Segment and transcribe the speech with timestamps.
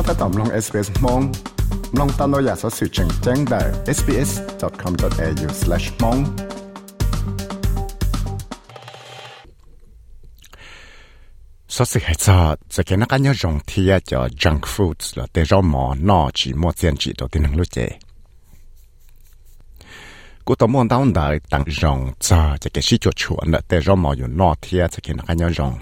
[0.06, 1.20] ถ้าตอมลง SBS มอง
[1.98, 3.60] ลองตามเราอยากสอสื่อแจ้งแจ้งได้
[3.96, 6.20] sbs.com.au/mong
[11.74, 12.38] สอสื่อให้จอ
[12.74, 17.78] จะเกินกันยอจงที่จะ junk foods แล้วแต่เราหมอนอจีมัวเจียนจีตัวที่นั่งรู้เจ
[20.46, 25.72] กูต้องมองดาวได้ตั้งจงจะจะเกิดสิจวดชวนแล้วแต่เราหมออยู่นอที่จะเกินกันยอจง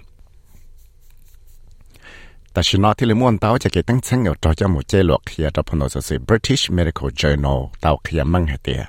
[2.59, 8.83] แต่ชินอที่เลมวนเต้าจะเกิดตั้งเชิงอยู่จอจะหมู่เจลวกเฮียจะพนจะสิ British Medical Journal เต้าเฮียมั่งเหตีย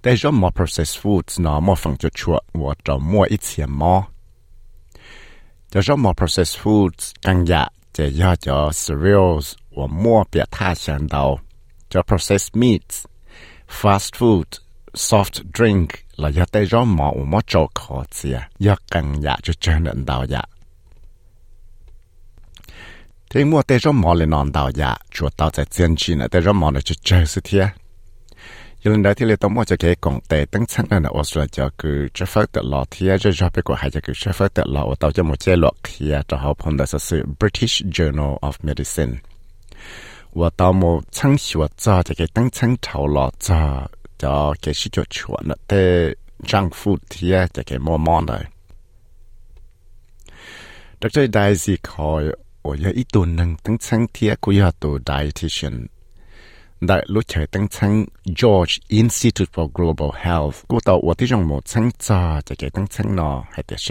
[0.00, 3.94] แต่จอมอ processed foods นอมอฟังจุดชัวว่าจอมัวอีเสียมอ
[5.72, 7.62] จะจอมอ processed foods กันยะ
[7.96, 11.24] จะยอจอ cereals ว่ามัวเปียท่าเชิงเต้า
[11.92, 12.96] จะ processed meats
[13.78, 14.50] fast food
[15.08, 20.42] soft drink แล้วยาแต่จอมออุมอจอขอเสียยากันยะจะเจอเดินดาวยะ
[23.30, 26.28] thế mua tê cho mò lên nón đào ya chúa tao tại chiến chi nè
[26.28, 27.66] tê cho mò là chút chơi sự thiệt
[28.82, 31.48] giờ lần đầu thì lấy tao mua cho cái công tê tăng chân là Australia
[31.52, 34.32] cho cứ cho phát tự lọ thiệt cho cho biết của hai cho cứ cho
[34.32, 37.86] phát tự lọ tao cho một chế lọ thiệt cho họ phong đó sự British
[37.86, 39.16] Journal of Medicine
[40.34, 48.46] 我到某曾学做这个等层头了做，就给是就全了的 junk food 贴这个么么的。
[52.67, 55.75] ก็ยาอีตัวหนึ่งตั้งชั้งเทียก็ยาตัว dietitian.
[56.85, 57.93] ได้รู้ใช้ตั้งชั้ง
[58.39, 63.89] George Institute for Global Health ก็ตัวว่าที่จงหมดชั้งจ้าจะเกิดตั้งชั้งนอให้เดช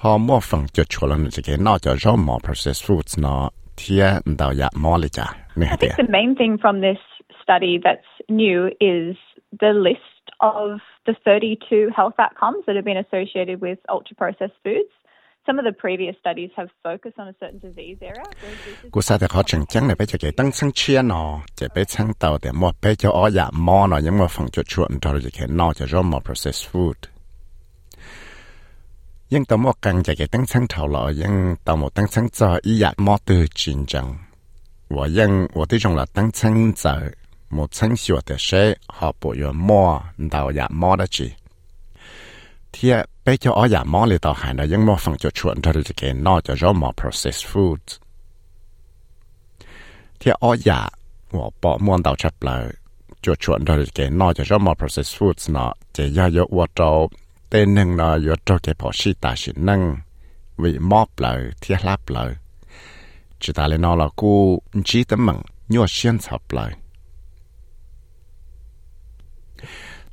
[0.00, 3.36] ฮอมอฟังจะชวนจะเกิดนอกจากจอมอ processed foods นอ
[3.76, 5.26] เทียนดาวยาหมอลยจ้า
[5.72, 7.00] I think The main thing from this
[7.44, 8.10] study that's
[8.44, 8.60] new
[8.94, 9.08] is
[9.62, 14.92] the list of the 32 health outcomes that have been associated with ultra processed foods.
[18.94, 21.22] กูซาแต่เขาจังจังเนี่ยไปจะเกตั้งสังเชียนอ
[21.58, 26.98] จะไปช่างเตาแต่หมดไปจะอ้อยามอนอยังมาฝังจุดชวนทอจะเขนอจะร่มมา processed food
[29.32, 31.34] ยังตมอกังจะเกตั้งสังเท่าหล่อยัง
[31.66, 34.06] ตมอตั้งสังจออีอยากมอตือจริงจัง
[34.94, 36.94] ว่ายังว่าที่จงหล่อตั้งสังจอ
[37.52, 38.62] หมดสังชัวแต่เช่
[38.96, 39.82] หอบปวดอยู่มอ
[40.30, 41.26] เดาอยากมอได้จี
[42.72, 45.72] เทียบ bé cho ở giả mò lì tàu hải nó vẫn mò phần cho chuẩn cho
[45.72, 47.98] được cái nó cho rõ mò processed foods
[50.20, 50.88] thì ở giả
[51.30, 52.72] 我把摸到出来，
[53.20, 55.74] 就传到给那就什么 processed foods 呢？
[55.92, 57.10] 这要有我做，
[57.48, 60.00] 但能呢要做给保持，但是能
[60.56, 62.32] 为摸不了，贴拉不了，
[63.40, 66.70] 只打了那了股，只得猛，要先操不了。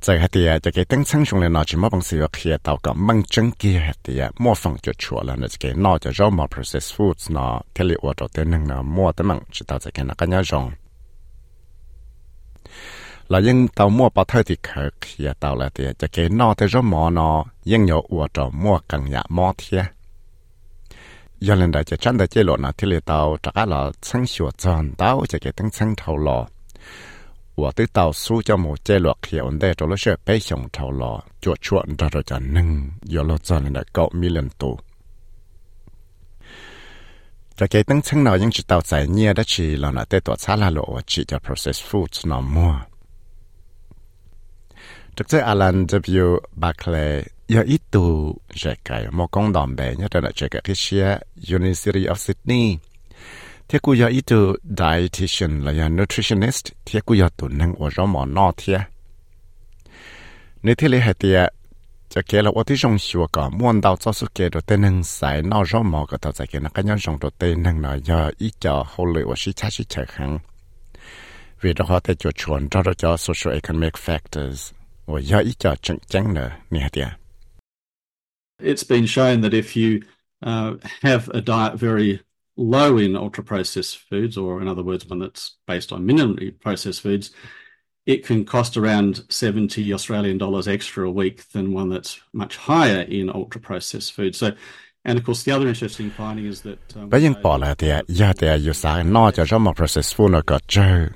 [0.02, 10.72] 在下底啊，这个等苍穹的脑筋毛本事要开到个猛整机下底啊，模仿就出了那这个脑就肉毛 process foods 呢，这里我做的能呢，摸的猛知道这个那个鸟种。
[13.28, 16.68] là nhưng tàu mua bao thời thì khởi kia tàu là thì cho cái nó tới
[16.68, 19.84] rất mò nó nhưng nhiều ua trò mua cần nhà mò thia
[21.40, 24.28] giờ lần đầu chỉ chăn được chế lộ nó thì là tàu chắc là sang
[24.28, 26.48] sửa tròn tàu cho cái tăng sang thầu lò
[27.51, 31.13] งชัวจอนตาวจะเกตั้งชั้งเท่าหล่อ我对ตาวสู้จะหมูเจหลวกเขียวได้ตัวละเชื่อไปชงเท่าหล่อ
[31.43, 32.69] จวดชวนเราจะหนึ่ง
[33.15, 34.75] 有了จอนเลยก็มีเรื่องตัว
[37.59, 42.75] จะเกตั้งชั้งเรายังจะตาวใจเนี่ยได้ชีเราเนาะแต่ตัวชาลาโลว่าจีจะ processed foods เนาะมัว
[45.19, 45.41] Dr.
[45.51, 46.27] Alan W.
[46.63, 47.95] Barclay 有一度
[48.51, 50.85] 这个莫讲当白，一到了这个这些
[51.41, 52.90] University of Sydney，ที่กู有一度 dietitian 了，有 nutritionist，ที่กู有ตัวนึง我让莫闹贴。
[52.90, 52.90] 你ที่เลย系啲จ
[53.72, 56.66] thế cô giờ ít từ dietitian là giờ nutritionist.
[56.86, 58.80] Thế cô giờ tụ năng ở rõ mỏ nọ thế
[60.64, 61.46] nếu thế lấy hai tia
[62.10, 64.82] cho kia là ở ที่ trong sửa cả muốn đào cho sự kia đầu tiên
[64.82, 68.52] năng sai nọ mỏ cái tàu kia cái nhau trong đầu tiên năng giờ ít
[68.60, 70.40] cho hậu lệ và sĩ cha sĩ chạy hàng
[71.62, 74.72] vì đó họ thấy chuột chuồn đó là cho social economic factors
[75.06, 77.08] và giờ ít cho chăng chăng nữa nè tia
[78.64, 80.00] It's been shown that if you
[80.46, 82.18] uh, have a diet very
[82.58, 87.02] low in ultra processed foods, or in other words, one that's based on minimally processed
[87.02, 87.32] foods,
[88.06, 93.02] it can cost around 70 Australian dollars extra a week than one that's much higher
[93.02, 94.38] in ultra processed foods.
[94.38, 94.52] So
[95.04, 96.78] And of course, the other interesting finding is that.
[96.96, 100.16] Um, bây giờ bỏ lại thì giờ thì yêu sa nó cho trong một process
[100.16, 101.08] food nó có chơi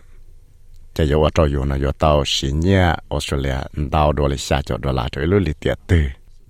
[0.94, 3.58] chỉ yêu ở trong yêu nó yêu tàu xí nhẹ Australia
[3.92, 6.02] tàu đồ lịch xa cho đồ là cho lưu lịch tiệt từ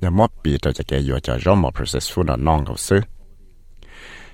[0.02, 3.00] nhưng mất bị cho cái yêu cho trong một process food nó non cầu sư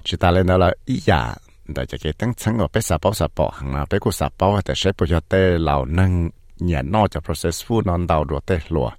[0.04, 1.36] chỉ ta lên đó là ý giả
[1.68, 4.12] đại chỉ cái tăng sáng ở bé sạp bao sạp bao hàng nào bé cô
[4.12, 8.08] sạp bao thì sẽ bây cho tê lão nâng nhẹ nó cho process food non
[8.08, 8.90] đào đồ tê lúa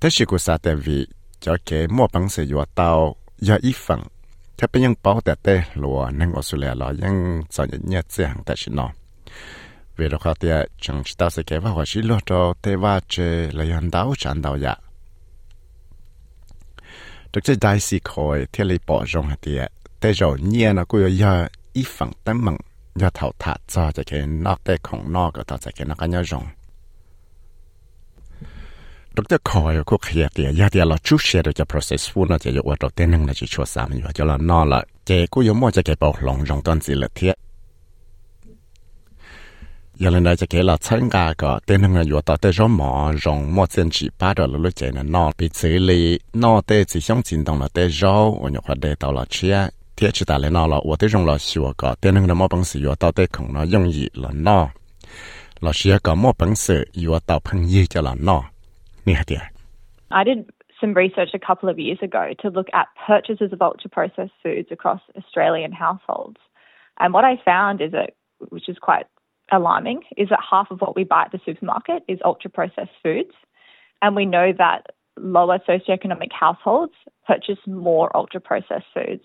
[0.00, 1.06] thế chỉ cô sạp tê vì
[1.40, 4.02] cho cái mua bằng sự vừa tàu giờ ý phần
[4.58, 7.82] thế bây giờ bao tê tê lúa nâng ở xứ lẻ lão nhưng cho những
[7.88, 8.90] nhẹ chế hàng tại chỉ nó
[9.96, 13.00] vì đó khác tê chẳng chỉ ta sẽ kế vào chỉ lo cho tê va
[13.08, 14.74] chế lấy hàng đào chẳng đào dạ
[17.32, 19.72] được chơi đại sĩ khôi thiết lý bỏ rong hạt tiệt
[20.05, 22.57] thì tê rồi nhia nó cũng có ít phần tấm mặn
[22.95, 25.95] do thầu thả cho cho cái nó tê không nó cái tao sẽ cái nó
[25.95, 26.43] cái nhớ rong
[29.15, 32.27] được chơi khỏi cũng kia thì ya thì là chú xe được cho process full
[32.27, 34.85] nó chỉ có vào tên năng là chỉ cho sao mình cho là nó là
[35.05, 37.37] cái cũng có mua cho cái bảo lòng rong toàn gì là thiệt
[40.01, 54.69] giờ lên đâyจะเกี่ยวกับ参加个对那个有到对什么用么政治把的了了在那那比这里那对只想进动了对绕我就话对到了车 天气大了那了我对用了学个对那个么本事有到对空了容易了那
[55.59, 58.43] 老师个么本事有到朋友就了那
[59.03, 59.41] 你还点
[60.09, 60.45] I did
[60.81, 64.69] some research a couple of years ago to look at purchases of ultra processed foods
[64.71, 66.37] across Australian households.
[66.99, 68.15] And what I found is that,
[68.49, 69.05] which is quite
[69.51, 73.31] alarming is that half of what we buy at the supermarket is ultra processed foods.
[74.01, 74.87] And we know that
[75.17, 76.93] lower socioeconomic households
[77.27, 79.23] purchase more ultra processed foods.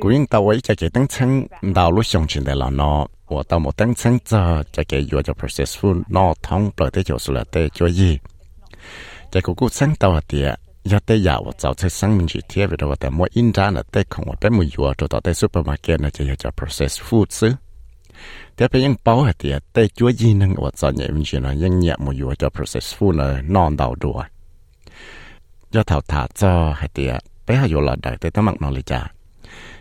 [0.00, 8.20] 古人到位就给登称道路上去的了呢，我到某登称这就给约着 processful 那通不的就是了的交易，
[9.30, 10.58] 这个古称到的。
[10.84, 17.56] 要得呀，我早在生命去贴不到我的么印章了，得空我得没药，做到在 supermarket 呢就要叫 processed foods。
[18.54, 24.24] 特别用包的，对做技能我早年明显呢，用业务药叫 processed food 呢，难到多。
[25.70, 27.20] 要淘汰这还得。
[27.46, 29.12] bé hay là đại tới tới mặt nó lại trả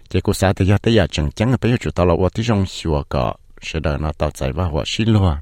[0.09, 2.29] chỉ cô xã tới giờ tới giờ chẳng chẳng là bé chủ tao là ô
[2.29, 5.35] tí trong xua cọ sẽ đời nó tạo giải và họ xin luôn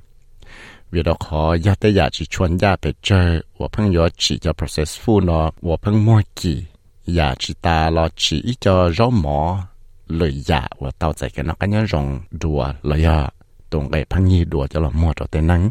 [0.91, 4.37] vì đó khó giờ tới giờ chỉ chuẩn giờ để chơi và phân giờ chỉ
[4.37, 6.65] cho process phu nó và phân mua kỳ
[7.05, 9.67] giờ chỉ ta lo chỉ cho rau mỏ
[10.07, 13.29] lời giả và tạo giải cái nó cái nhân rồng đùa lời à
[13.73, 15.69] tổng cái phân nhi đùa cho là mua cho tên nắng.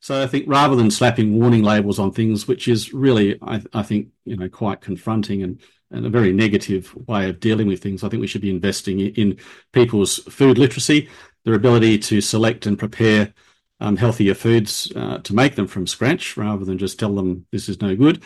[0.00, 3.82] So I think rather than slapping warning labels on things, which is really, I, I
[3.82, 5.60] think, you know, quite confronting and,
[5.90, 9.00] and a very negative way of dealing with things, I think we should be investing
[9.00, 9.38] in
[9.72, 11.08] people's food literacy
[11.46, 13.32] their ability to select and prepare
[13.80, 17.68] um, healthier foods uh, to make them from scratch rather than just tell them this
[17.68, 18.18] is no good.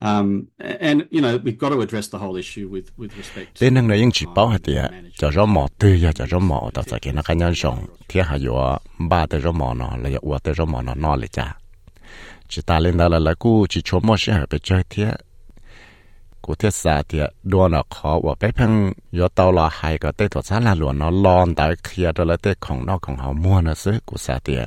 [0.00, 3.60] Um, and you know we've got to address the whole issue with with respect.
[3.60, 4.88] Tên năng này những chỉ bảo hạt địa,
[5.18, 7.86] cho rõ mỏ tươi ya cho rõ mỏ đó sẽ cái nó cái nhân rong,
[8.08, 11.16] thì hay yo ba tới rõ mỏ nó là yo tới rõ mỏ nó nó
[11.16, 11.56] lại cha.
[12.48, 14.82] Chỉ ta lên đó là là cú chỉ cho mỏ sẽ bị chơi
[16.44, 18.72] กูเทียสาเดียดวนอขอว่าไปพัง
[19.18, 24.62] ยอตอลอหายก็เตตัวซาลาหลวนนอลอนแต่เคลียตัวละเตของนอกของเฮามั่วนะซึกูสาเดีย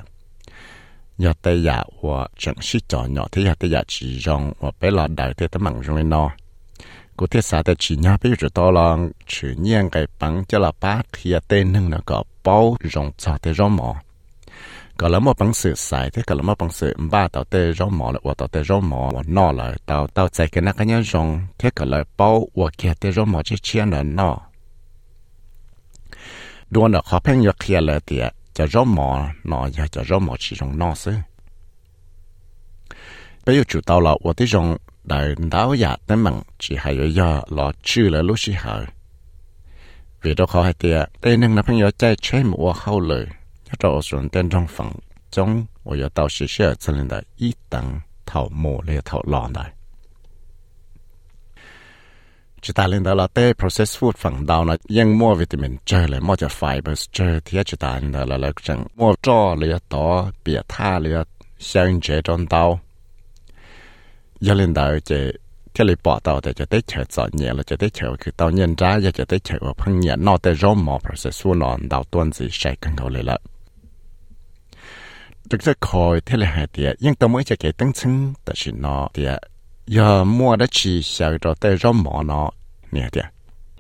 [1.23, 6.23] ยอเตยาว่าจังชิจอนยอเทียเตยาจีจงว่าไปหลอดดาวเตตะมังจงเลยนอ
[7.17, 8.97] กูเทียสาเตจีญาไปอยู่ตอลอง
[9.31, 12.57] ชื่อเนียงไก่ปังจะละป้าเคลียเตนึงนะก็เป้า
[12.93, 13.89] จงจอเตจอมอ
[14.99, 21.27] ก็แล้วมาปังสือใส่ที่ก็แล้วมาปังสือบ้าต่อเตร้องหมอเลยว่าต่อเตร้องหมอว่านอเลยต่อต่อใจกันนักยังจง
[21.59, 22.29] ที่ก็เลยเป้า
[22.59, 24.29] ว่าเกียเตร้องหมอที่เชียนเลยนอ
[26.73, 28.25] ดวนเขาเพ่งยกเคลียเลยเตีย
[28.57, 29.09] จะร้องหมอ
[29.51, 31.13] นออยากจะร้องหมอชีจงนอซึ
[33.41, 34.65] ไปอยู่จุดต่อเราว่าที่จง
[35.09, 35.19] ได้
[35.53, 38.83] ดาวอยากแต่มันชีหายเยอะรอชื่อเลยลูกชีหาย
[40.21, 43.25] vì đó khó hay tiệt đây nâng là phong gió chạy trên mùa hậu lời
[43.71, 44.93] 要到我选电装房
[45.31, 49.73] 中，我要到学校才能来一等头磨来头浪来。
[52.61, 56.21] chỉ ta lên đó là tê processed food phần đầu là yên mua vitamin chơi lại
[56.21, 59.79] mua cho fibers chơi thì chỉ ta lên đó là là chẳng mua cho là
[59.89, 61.23] đó bịa tha là
[61.59, 62.79] sáng chế trong đầu
[64.39, 65.15] giờ lên đó chỉ
[65.73, 68.31] thế là bỏ tàu để cho tới chợ dọn nhẹ là cho tới chợ cứ
[68.31, 71.45] tàu nhân ra giờ cho tới chợ ở phân nhẹ nó tới rau mò processed
[71.47, 73.39] food nó đầu tuần gì sẽ cần cầu lại lại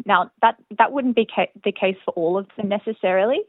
[0.05, 1.27] Now, that, that wouldn't be
[1.63, 3.39] the case for all of them necessarily,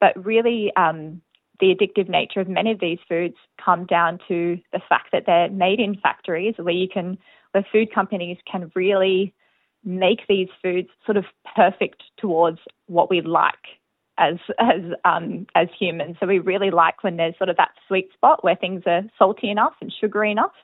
[0.00, 1.20] but really um,
[1.60, 5.50] the addictive nature of many of these foods come down to the fact that they're
[5.50, 7.18] made in factories where you can,
[7.52, 9.34] where food companies can really
[9.84, 13.54] make these foods sort of perfect towards what we like
[14.18, 16.16] as as um, as humans.
[16.20, 19.48] So we really like when there's sort of that sweet spot where things are salty
[19.50, 20.56] enough and sugary enough.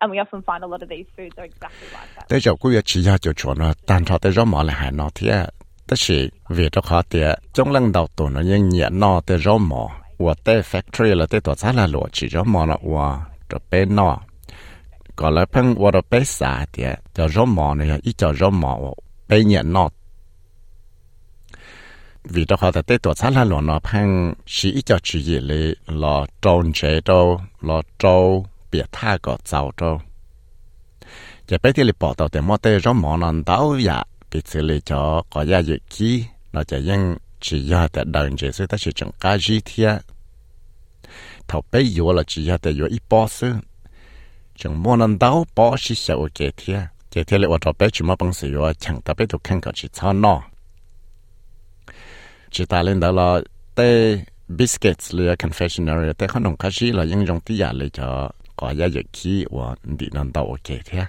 [0.00, 2.28] And we often find a lot of these foods are exactly like that.
[2.28, 2.40] Tới
[4.62, 5.30] là hải nó thì
[7.10, 7.22] thì
[7.54, 11.40] trong lần đầu tổ nó nhưng nhẹ nó tới rõ mỏ và factory là tới
[11.40, 14.18] tổ xã là lụa chỉ rõ mỏ nó và trở bên nó
[15.16, 16.00] còn lại phân và trở
[16.72, 16.84] thì
[17.14, 18.78] cho rõ này ít cho rõ mỏ
[19.44, 19.88] nhẹ nó
[22.24, 25.22] vì đó họ đã tới tổ sát là lo nó phang sĩ ít cho chỉ
[25.22, 30.00] gì lệ lo trôn chế đâu lo trâu biệt tha có giàu đâu
[31.48, 34.62] giờ bây giờ bỏ tàu để mua tới rong mỏ nón tàu ya bị xử
[34.62, 38.66] lý cho có gia dự kỹ nó chỉ những chỉ do để đơn chế sự
[38.66, 39.98] ta chỉ chẳng cá gì thia
[41.48, 43.52] thầu bây giờ là chỉ do để yo ít bỏ sự
[44.56, 47.90] chẳng mua nón tàu bỏ sĩ sợ kế thia kế thia là ở tàu bây
[47.92, 50.42] chỉ mua bằng sự yo chẳng tàu bây tụ khăn có chỉ cho nó
[52.54, 53.40] chỉ ta lên đó là
[53.74, 54.18] tê
[54.48, 58.70] biscuits lừa confectionery tê khăn đồng kashi là những dòng tí giả lừa cho có
[58.70, 61.04] giá dự khí và đi nằm đầu ok thế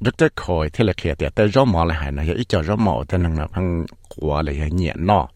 [0.00, 2.76] rất rất khỏi là kia tê tê rõ mỏ lại hay là ít cho rõ
[2.76, 5.28] mỏ tê năng là phăng quá là hiện nọ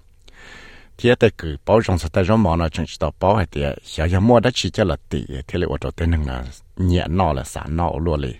[0.98, 4.04] thế tê cứ bảo rằng tê rõ mỏ nó chẳng chỉ bảo hay tê giờ
[4.04, 6.44] giờ mua đã chỉ cho là tỷ thế là ở đó tê năng là
[6.76, 8.36] nhẹ nọ là sản nọ luôn liền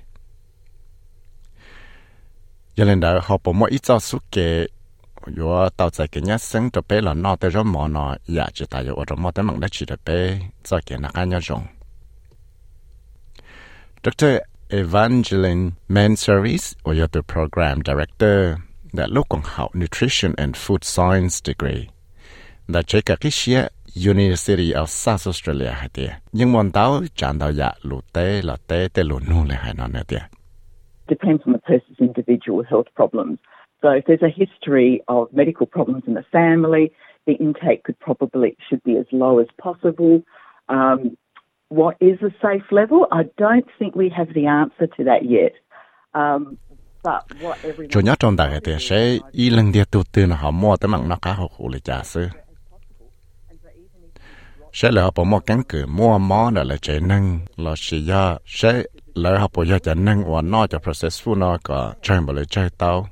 [2.76, 4.68] giờ lên đó họ bảo mỗi ít cho suốt cái
[5.37, 8.16] yo, tao chạy cái nhát sinh cho bé là nó tới rồi mò nó.
[8.37, 10.38] Ya chỉ tại yo ở mò tới mặn đã chỉ được bé.
[10.64, 11.62] Cho cái nó ăn nhau rong
[14.04, 14.26] Dr.
[14.68, 18.58] Evangeline Men Service or yo the program director,
[18.92, 21.85] đã lúc còn học nutrition and food science degree.
[22.68, 23.68] Đã chạy cả cái xe
[24.06, 28.56] University of South Australia hay tiệt nhưng mòn tao chẳng tao ya lụt tê là
[28.66, 30.23] tê tê lụt nu là hay nó nè tiệt
[31.08, 33.38] Depends on the person's individual health problems.
[33.82, 36.90] So if there's a history of medical problems in the family,
[37.26, 40.23] the intake could probably should be as low as possible.
[40.68, 41.16] Um,
[41.68, 43.06] what is a safe level?
[43.12, 45.52] I don't think we have the answer to that yet.
[46.14, 46.58] Um,
[47.02, 50.02] but what everyone Chủ nhớ trong đại sẽ y lần tu
[50.37, 51.37] họ mua tới mạng nó cá
[51.73, 52.28] le cha sư.
[54.73, 57.75] Sẽ là họ bỏ mua cắn cử mua mó là chế nâng là
[58.47, 58.82] sẽ
[59.14, 61.92] là họ bỏ ya cho nâng và nó cho process nó có
[62.49, 63.06] chơi tao.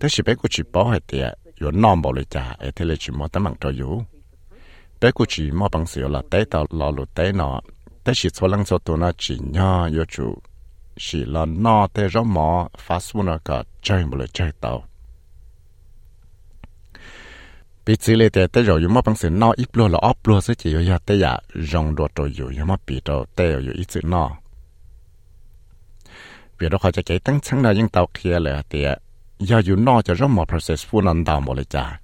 [0.00, 2.72] Thế chỉ bé của chị bỏ hết tiệt rồi à, non bỏ lại cha, ấy
[2.72, 4.04] thế là chỉ mua tấm bằng cho yếu.
[5.00, 7.60] Bé của chị mua bằng sự là tế tàu lò lụt tế nọ
[8.04, 10.38] thế chỉ số lăng số tụ nó chỉ nhỏ yếu chủ,
[10.98, 14.84] chỉ là nó tế rõ mỏ phát xuống nó cả chơi một lời chơi tàu
[17.86, 20.26] bị chỉ lệ tế tế rồi yếu mua bằng sự nó ít luôn là ốp
[20.26, 23.00] luôn sẽ chỉ yếu ya tế ya dạ, rong đồ cho yếu yếu mà bị
[23.04, 24.36] đồ tế yếu ít sự nó.
[26.58, 28.98] Vì đó họ จะ cái tăng chẳng là những tàu kia là tiệt
[29.38, 32.00] giờ dù nó cho rất một process phu lần đầu một lời trả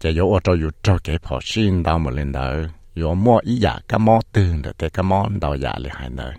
[0.00, 2.54] chỉ yếu ở trong dù cho cái phò xin đầu một lần đó
[2.94, 5.28] yếu mua ý giả cái mò tương được cái cái mò
[5.60, 6.32] giả lại hai nơi.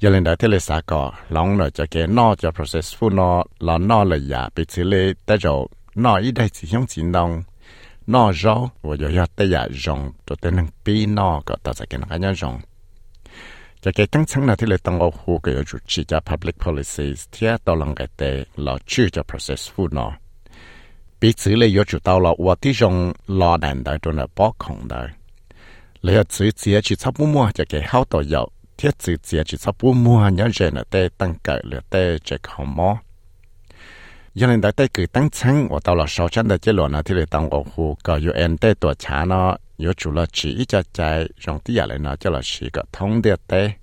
[0.00, 3.44] Giờ lên đó thế là sao có lòng nó cái nó cho process phu nó,
[3.58, 7.02] là nó là giả bị xử lý, tới rồi nó ý đây chỉ không chỉ
[7.12, 7.42] đồng
[8.06, 12.00] nó rõ và giờ tới giả rộng cho tới năng pi nó có tạo cái
[12.08, 12.60] nó nhau rộng
[13.83, 18.21] จะเกิดตั้งชั้นนะที่เลยต้องเอาหูเกี่ยวกับจีจะ public policies ที่ตอลังเกต
[18.63, 20.11] เราชื่อจะ process food เนาะ
[21.19, 22.95] ปีสื่อเลยยจุด到了我ที่จง
[23.39, 25.01] รอแดนได้ตัวเนี่ยป้อของได้
[26.03, 28.45] เลยสื่อเสียจิตชับมัวจะเกิดเข้าต่อยาว
[28.75, 30.59] เทียสื่อเสียจิตชับมัวเนี่ยเจ
[39.82, 43.76] 有除了吃一家菜，上底下来呢，叫了是个通的带。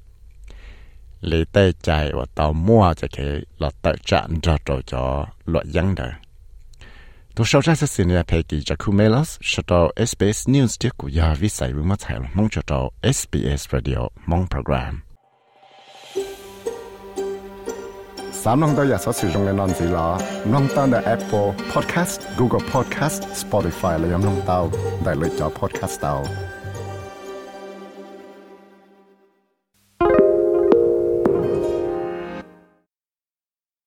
[1.22, 5.66] lấy tay chạy và tàu mua cho cái là tại trạm ra trò cho loại
[5.68, 6.12] dân đời.
[7.36, 10.78] Tôi sau ra xin là phải kỳ cho khu mail us cho tàu SBS News
[10.80, 15.02] trước của giờ vì xảy với mất thầy mong cho tàu SBS Radio mong program.
[18.44, 20.10] สามน้องตัวอยากสอสื่อตรงในนอนสีล้อ
[20.54, 24.62] น้องตั้งแต่ Apple Podcast Google Podcast Spotify และยังน้องเต้า
[25.04, 26.16] ได้เลยจอ Podcast เต้า